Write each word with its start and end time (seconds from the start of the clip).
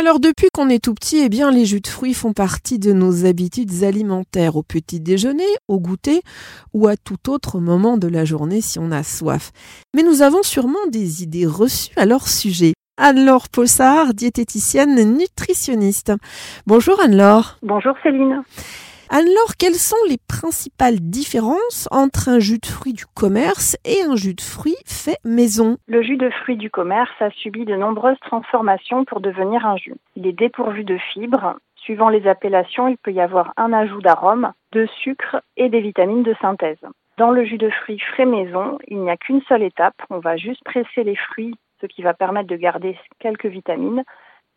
Alors 0.00 0.18
depuis 0.18 0.48
qu'on 0.50 0.70
est 0.70 0.82
tout 0.82 0.94
petit, 0.94 1.18
eh 1.18 1.28
bien 1.28 1.50
les 1.50 1.66
jus 1.66 1.82
de 1.82 1.86
fruits 1.86 2.14
font 2.14 2.32
partie 2.32 2.78
de 2.78 2.94
nos 2.94 3.26
habitudes 3.26 3.84
alimentaires 3.84 4.56
au 4.56 4.62
petit 4.62 4.98
déjeuner, 4.98 5.44
au 5.68 5.78
goûter 5.78 6.22
ou 6.72 6.88
à 6.88 6.96
tout 6.96 7.28
autre 7.28 7.60
moment 7.60 7.98
de 7.98 8.08
la 8.08 8.24
journée 8.24 8.62
si 8.62 8.78
on 8.78 8.92
a 8.92 9.02
soif. 9.02 9.52
Mais 9.94 10.02
nous 10.02 10.22
avons 10.22 10.42
sûrement 10.42 10.86
des 10.90 11.22
idées 11.22 11.44
reçues 11.44 11.92
à 11.98 12.06
leur 12.06 12.28
sujet. 12.28 12.72
Anne-Laure 12.96 13.50
Possard, 13.50 14.14
diététicienne 14.14 15.18
nutritionniste. 15.18 16.14
Bonjour 16.66 16.98
Anne-Laure. 16.98 17.58
Bonjour 17.60 17.92
Céline. 18.02 18.42
Alors, 19.12 19.56
quelles 19.58 19.74
sont 19.74 19.96
les 20.08 20.18
principales 20.28 21.00
différences 21.00 21.88
entre 21.90 22.28
un 22.28 22.38
jus 22.38 22.60
de 22.60 22.66
fruits 22.66 22.92
du 22.92 23.06
commerce 23.06 23.76
et 23.84 24.02
un 24.08 24.14
jus 24.14 24.34
de 24.34 24.40
fruits 24.40 24.76
fait 24.86 25.18
maison? 25.24 25.78
Le 25.88 26.00
jus 26.00 26.16
de 26.16 26.30
fruits 26.30 26.56
du 26.56 26.70
commerce 26.70 27.10
a 27.18 27.30
subi 27.30 27.64
de 27.64 27.74
nombreuses 27.74 28.20
transformations 28.20 29.04
pour 29.04 29.20
devenir 29.20 29.66
un 29.66 29.76
jus. 29.76 29.96
Il 30.14 30.28
est 30.28 30.32
dépourvu 30.32 30.84
de 30.84 30.96
fibres. 31.12 31.56
Suivant 31.74 32.08
les 32.08 32.28
appellations, 32.28 32.86
il 32.86 32.98
peut 32.98 33.10
y 33.10 33.20
avoir 33.20 33.52
un 33.56 33.72
ajout 33.72 34.00
d'arôme, 34.00 34.52
de 34.70 34.86
sucre 35.02 35.42
et 35.56 35.68
des 35.68 35.80
vitamines 35.80 36.22
de 36.22 36.36
synthèse. 36.40 36.78
Dans 37.18 37.32
le 37.32 37.44
jus 37.44 37.58
de 37.58 37.70
fruits 37.82 37.98
frais 37.98 38.26
maison, 38.26 38.78
il 38.86 39.00
n'y 39.00 39.10
a 39.10 39.16
qu'une 39.16 39.42
seule 39.48 39.64
étape. 39.64 40.00
On 40.10 40.20
va 40.20 40.36
juste 40.36 40.62
presser 40.62 41.02
les 41.02 41.16
fruits, 41.16 41.56
ce 41.80 41.86
qui 41.86 42.02
va 42.02 42.14
permettre 42.14 42.48
de 42.48 42.54
garder 42.54 42.96
quelques 43.18 43.46
vitamines. 43.46 44.04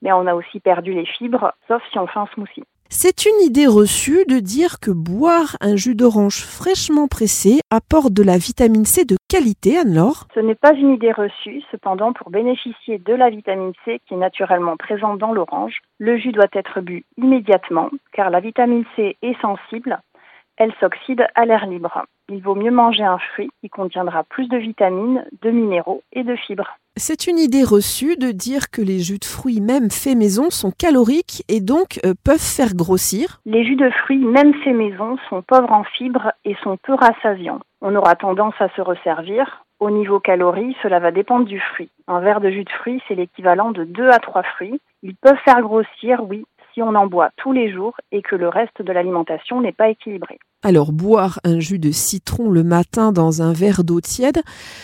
Mais 0.04 0.12
on 0.12 0.28
a 0.28 0.36
aussi 0.36 0.60
perdu 0.60 0.94
les 0.94 1.08
fibres, 1.08 1.54
sauf 1.68 1.82
si 1.92 1.98
on 1.98 2.06
fait 2.06 2.20
un 2.20 2.28
smoothie. 2.36 2.66
C'est 2.96 3.26
une 3.26 3.42
idée 3.44 3.66
reçue 3.66 4.24
de 4.30 4.38
dire 4.38 4.80
que 4.80 4.92
boire 4.92 5.58
un 5.62 5.76
jus 5.76 5.96
d'orange 5.96 6.46
fraîchement 6.46 7.08
pressé 7.08 7.60
apporte 7.72 8.14
de 8.14 8.22
la 8.22 8.38
vitamine 8.38 8.86
C 8.86 9.04
de 9.04 9.18
qualité, 9.28 9.80
Anne-Laure. 9.80 10.28
Ce 10.36 10.40
n'est 10.40 10.54
pas 10.54 10.76
une 10.76 10.94
idée 10.94 11.12
reçue, 11.12 11.64
cependant, 11.72 12.14
pour 12.14 12.30
bénéficier 12.30 13.00
de 13.00 13.14
la 13.16 13.32
vitamine 13.32 13.74
C 13.84 14.00
qui 14.08 14.14
est 14.14 14.18
naturellement 14.18 14.78
présente 14.78 15.18
dans 15.18 15.34
l'orange, 15.34 15.80
le 15.98 16.18
jus 16.18 16.34
doit 16.34 16.54
être 16.54 16.82
bu 16.82 17.04
immédiatement, 17.18 17.90
car 18.14 18.30
la 18.30 18.40
vitamine 18.40 18.86
C 18.96 19.18
est 19.24 19.42
sensible, 19.42 20.00
elle 20.58 20.74
s'oxyde 20.80 21.26
à 21.36 21.46
l'air 21.46 21.66
libre. 21.66 22.06
Il 22.30 22.42
vaut 22.42 22.56
mieux 22.56 22.72
manger 22.72 23.04
un 23.04 23.18
fruit 23.18 23.50
qui 23.62 23.70
contiendra 23.70 24.24
plus 24.24 24.48
de 24.48 24.58
vitamines, 24.58 25.26
de 25.42 25.52
minéraux 25.52 26.04
et 26.14 26.24
de 26.24 26.36
fibres. 26.36 26.78
C'est 26.96 27.26
une 27.28 27.40
idée 27.40 27.64
reçue 27.64 28.18
de 28.18 28.32
dire 28.32 28.70
que 28.70 28.82
les 28.82 29.00
jus 29.00 29.18
de 29.18 29.26
fruits, 29.26 29.62
même 29.62 29.90
faits 29.90 30.16
maison, 30.16 30.50
sont 30.52 30.72
caloriques 30.72 31.44
et 31.50 31.60
donc 31.60 32.00
euh, 32.06 32.14
peuvent 32.24 32.38
faire 32.38 32.76
grossir. 32.76 33.42
Les 33.46 33.66
jus 33.66 33.76
de 33.76 33.90
fruits, 33.90 34.24
même 34.24 34.54
faits 34.64 34.76
maison, 34.76 35.18
sont 35.28 35.42
pauvres 35.42 35.72
en 35.72 35.84
fibres 35.84 36.32
et 36.46 36.56
sont 36.64 36.78
peu 36.78 36.94
rassasiants. 36.94 37.60
On 37.82 37.96
aura 37.96 38.16
tendance 38.16 38.54
à 38.60 38.70
se 38.76 38.82
resservir. 38.82 39.66
Au 39.80 39.90
niveau 39.90 40.20
calories, 40.20 40.78
cela 40.82 41.00
va 41.00 41.12
dépendre 41.12 41.46
du 41.46 41.60
fruit. 41.60 41.90
Un 42.08 42.20
verre 42.22 42.42
de 42.42 42.52
jus 42.52 42.64
de 42.64 42.70
fruits, 42.70 43.02
c'est 43.08 43.16
l'équivalent 43.16 43.72
de 43.72 43.84
2 43.84 44.10
à 44.10 44.20
3 44.20 44.44
fruits. 44.44 44.80
Ils 45.02 45.16
peuvent 45.16 45.36
faire 45.44 45.62
grossir, 45.62 46.24
oui, 46.30 46.46
si 46.74 46.82
on 46.82 46.96
en 46.96 47.08
boit 47.08 47.32
tous 47.38 47.52
les 47.52 47.72
jours 47.72 47.96
et 48.12 48.22
que 48.22 48.36
le 48.36 48.50
reste 48.50 48.82
de 48.82 48.92
l'alimentation 48.92 49.62
n'est 49.62 49.72
pas 49.72 49.90
équilibré. 49.90 50.40
Alors 50.66 50.94
boire 50.94 51.40
un 51.44 51.60
jus 51.60 51.78
de 51.78 51.92
citron 51.92 52.50
le 52.50 52.64
matin 52.64 53.12
dans 53.12 53.42
un 53.42 53.52
verre 53.52 53.84
d'eau 53.84 54.00
tiède 54.00 54.40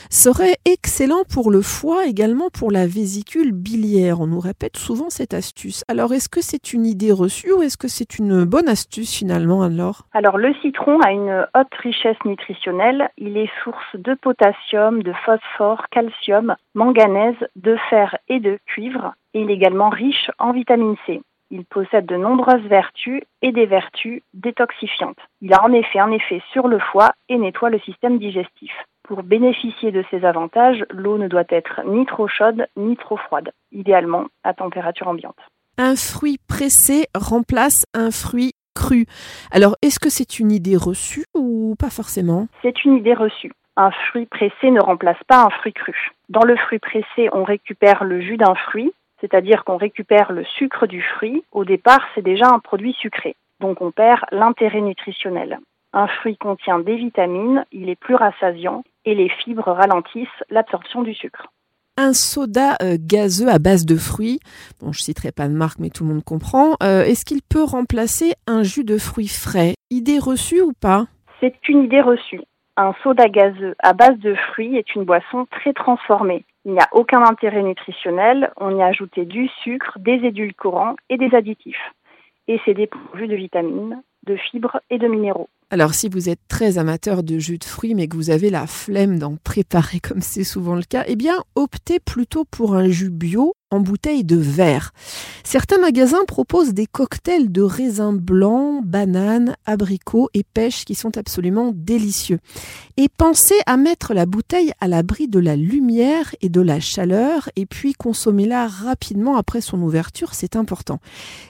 serait 0.10 0.58
excellent 0.66 1.24
pour 1.34 1.52
le 1.52 1.62
foie, 1.62 2.06
également 2.06 2.50
pour 2.50 2.70
la 2.70 2.86
vésicule 2.86 3.54
biliaire. 3.54 4.20
On 4.20 4.28
nous 4.28 4.42
répète 4.42 4.76
souvent 4.76 5.10
cette 5.10 5.34
astuce. 5.34 5.86
Alors 5.88 6.12
est-ce 6.12 6.28
que 6.28 6.42
c'est 6.42 6.74
une 6.74 6.86
idée 6.86 7.14
reçue 7.14 7.54
ou 7.54 7.62
est-ce 7.62 7.78
que 7.78 7.88
c'est 7.88 8.20
une 8.20 8.44
bonne 8.44 8.68
astuce 8.68 9.18
finalement 9.18 9.62
alors 9.62 10.02
Alors 10.12 10.38
le 10.38 10.54
citron 10.56 11.00
a 11.00 11.12
une 11.12 11.48
haute 11.56 11.76
richesse 11.82 12.18
nutritionnelle. 12.26 13.10
Il 13.18 13.38
est 13.38 13.50
source 13.64 13.96
de 13.96 14.16
potassium, 14.16 15.02
de 15.02 15.14
phosphore, 15.26 15.86
calcium, 15.92 16.58
manganèse, 16.76 17.38
de 17.56 17.78
fer 17.90 18.18
et 18.28 18.42
de 18.42 18.60
cuivre. 18.66 19.14
Et 19.34 19.42
il 19.44 19.50
est 19.50 19.54
également 19.54 19.90
riche 19.90 20.30
en 20.40 20.52
vitamine 20.52 20.96
C. 21.06 21.22
Il 21.52 21.66
possède 21.66 22.06
de 22.06 22.16
nombreuses 22.16 22.68
vertus 22.68 23.24
et 23.42 23.52
des 23.52 23.66
vertus 23.66 24.22
détoxifiantes. 24.34 25.18
Il 25.42 25.54
a 25.54 25.64
en 25.64 25.74
effet 25.74 26.00
un 26.00 26.12
effet 26.12 26.42
sur 26.52 26.68
le 26.68 26.80
foie 26.80 27.12
et 27.28 27.38
nettoie 27.38 27.70
le 27.70 27.80
système 27.80 28.20
digestif. 28.20 28.72
Pour 29.04 29.24
bénéficier 29.24 29.92
de 29.92 30.04
ces 30.12 30.26
avantages, 30.26 30.86
l'eau 30.92 31.18
ne 31.18 31.28
doit 31.28 31.50
être 31.50 31.82
ni 31.88 32.06
trop 32.06 32.28
chaude 32.28 32.68
ni 32.78 32.96
trop 32.96 33.18
froide, 33.18 33.52
idéalement 33.72 34.26
à 34.44 34.54
température 34.54 35.08
ambiante. 35.08 35.40
Un 35.80 35.96
fruit 35.96 36.38
pressé 36.48 37.08
remplace 37.16 37.86
un 37.96 38.12
fruit 38.12 38.54
cru. 38.76 39.08
Alors, 39.52 39.76
est-ce 39.82 40.00
que 40.00 40.10
c'est 40.10 40.40
une 40.40 40.52
idée 40.52 40.78
reçue 40.78 41.26
ou 41.34 41.76
pas 41.80 41.90
forcément? 41.90 42.48
C'est 42.62 42.86
une 42.86 42.98
idée 42.98 43.16
reçue. 43.16 43.52
Un 43.76 43.92
fruit 43.92 44.26
pressé 44.26 44.72
ne 44.72 44.82
remplace 44.82 45.24
pas 45.28 45.44
un 45.44 45.50
fruit 45.50 45.74
cru. 45.74 45.96
Dans 46.28 46.44
le 46.44 46.56
fruit 46.58 46.80
pressé, 46.80 47.30
on 47.32 47.44
récupère 47.44 48.04
le 48.04 48.22
jus 48.22 48.38
d'un 48.38 48.54
fruit, 48.54 48.94
c'est-à-dire 49.22 49.64
qu'on 49.64 49.78
récupère 49.78 50.32
le 50.32 50.44
sucre 50.46 50.88
du 50.88 51.02
fruit. 51.02 51.44
Au 51.52 51.66
départ, 51.66 52.02
c'est 52.16 52.22
déjà 52.22 52.48
un 52.48 52.60
produit 52.60 52.94
sucré, 52.94 53.36
donc 53.60 53.82
on 53.82 53.92
perd 53.92 54.22
l'intérêt 54.32 54.82
nutritionnel. 54.82 55.60
Un 55.94 56.08
fruit 56.08 56.38
contient 56.38 56.80
des 56.80 56.96
vitamines, 56.96 57.66
il 57.72 57.90
est 57.90 57.96
plus 57.96 58.16
rassasiant 58.16 58.84
et 59.06 59.16
les 59.16 59.30
fibres 59.30 59.72
ralentissent 59.72 60.28
l'absorption 60.50 61.02
du 61.02 61.14
sucre. 61.14 61.48
Un 61.98 62.14
soda 62.14 62.78
euh, 62.82 62.96
gazeux 63.00 63.50
à 63.50 63.60
base 63.60 63.86
de 63.86 63.98
fruits, 63.98 64.40
bon 64.80 64.94
je 64.94 65.02
citerai 65.02 65.32
pas 65.32 65.48
de 65.48 65.54
marque 65.54 65.80
mais 65.80 65.90
tout 65.90 66.04
le 66.06 66.14
monde 66.14 66.24
comprend, 66.24 66.76
euh, 66.84 67.04
est-ce 67.04 67.26
qu'il 67.26 67.42
peut 67.42 67.64
remplacer 67.64 68.34
un 68.48 68.64
jus 68.64 68.86
de 68.86 68.98
fruits 68.98 69.28
frais? 69.28 69.74
Idée 69.90 70.20
reçue 70.20 70.62
ou 70.62 70.72
pas? 70.80 71.08
C'est 71.42 71.68
une 71.68 71.84
idée 71.84 72.02
reçue. 72.02 72.42
Un 72.78 72.94
soda 73.04 73.28
gazeux 73.28 73.76
à 73.80 73.94
base 73.94 74.18
de 74.20 74.36
fruits 74.36 74.78
est 74.78 74.96
une 74.96 75.04
boisson 75.04 75.46
très 75.52 75.74
transformée. 75.74 76.46
Il 76.66 76.74
n'y 76.74 76.80
a 76.80 76.90
aucun 76.92 77.24
intérêt 77.24 77.64
nutritionnel, 77.64 78.52
on 78.58 78.78
y 78.78 78.82
a 78.82 78.88
ajouté 78.88 79.26
du 79.26 79.48
sucre, 79.64 79.98
des 80.00 80.20
édulcorants 80.26 80.96
et 81.10 81.18
des 81.18 81.34
additifs. 81.34 81.94
Et 82.48 82.60
c'est 82.66 82.74
dépourvu 82.74 83.28
de 83.28 83.36
vitamines, 83.36 84.02
de 84.26 84.36
fibres 84.36 84.80
et 84.90 84.98
de 84.98 85.08
minéraux. 85.08 85.50
Alors 85.72 85.94
si 85.94 86.10
vous 86.10 86.30
êtes 86.30 86.42
très 86.48 86.80
amateur 86.80 87.22
de 87.22 87.38
jus 87.38 87.60
de 87.60 87.64
fruits 87.64 87.94
mais 87.94 88.08
que 88.08 88.16
vous 88.16 88.32
avez 88.32 88.50
la 88.50 88.66
flemme 88.66 89.20
d'en 89.20 89.36
préparer 89.36 90.00
comme 90.00 90.22
c'est 90.22 90.44
souvent 90.44 90.76
le 90.76 90.82
cas, 90.82 91.04
eh 91.08 91.16
bien 91.16 91.36
optez 91.56 92.00
plutôt 92.00 92.44
pour 92.44 92.76
un 92.76 92.88
jus 92.88 93.12
bio 93.12 93.54
en 93.72 93.80
bouteille 93.80 94.24
de 94.24 94.36
verre. 94.36 94.92
Certains 95.44 95.78
magasins 95.78 96.26
proposent 96.28 96.74
des 96.74 96.86
cocktails 96.86 97.52
de 97.52 97.62
raisins 97.62 98.18
blancs, 98.18 98.84
bananes, 98.86 99.56
abricots 99.66 100.30
et 100.34 100.44
pêches 100.44 100.86
qui 100.86 100.96
sont 100.96 101.18
absolument 101.18 101.72
délicieux. 101.74 102.40
Et 102.98 103.08
pensez 103.10 103.56
à 103.66 103.78
mettre 103.78 104.14
la 104.14 104.26
bouteille 104.26 104.74
à 104.80 104.88
l'abri 104.88 105.28
de 105.28 105.40
la 105.40 105.56
lumière 105.56 106.36
et 106.42 106.50
de 106.50 106.62
la 106.62 106.80
chaleur 106.80 107.50
et 107.56 107.66
puis 107.66 107.94
consommez-la 107.94 108.68
rapidement 108.68 109.38
après 109.38 109.62
son 109.62 109.82
ouverture, 109.82 110.34
c'est 110.34 110.56
important. 110.56 111.00